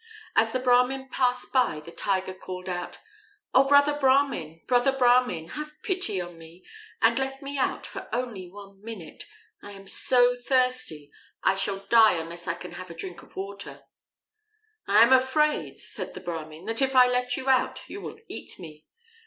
As 0.35 0.51
the 0.51 0.57
Brahmin 0.59 1.09
passed 1.09 1.53
by, 1.53 1.79
the 1.79 1.91
Tiger 1.91 2.33
called 2.33 2.67
out: 2.67 2.97
"O 3.53 3.65
brother 3.65 3.99
Brahmin, 3.99 4.61
brother 4.65 4.91
Brahmin, 4.91 5.49
have 5.49 5.79
pity 5.83 6.19
on 6.19 6.39
me, 6.39 6.65
and 7.03 7.19
let 7.19 7.43
me 7.43 7.59
out 7.59 7.85
for 7.85 8.09
only 8.11 8.49
one 8.49 8.83
minute! 8.83 9.27
I 9.61 9.73
am 9.73 9.85
so 9.85 10.35
thirsty 10.37 11.11
I 11.43 11.53
shall 11.53 11.85
die 11.85 12.13
unless 12.15 12.47
I 12.47 12.55
can 12.55 12.71
have 12.71 12.89
a 12.89 12.95
drink 12.95 13.21
of 13.21 13.35
water." 13.35 13.83
"I 14.87 15.03
am 15.03 15.13
afraid," 15.13 15.77
said 15.77 16.15
the 16.15 16.19
Brahmin, 16.21 16.65
"that 16.65 16.81
if 16.81 16.95
I 16.95 17.05
let 17.07 17.37
you 17.37 17.47
out 17.47 17.87
you 17.87 18.01
will 18.01 18.17
eat 18.27 18.57
me." 18.57 18.87